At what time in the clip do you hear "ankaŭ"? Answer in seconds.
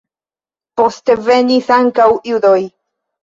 1.77-2.09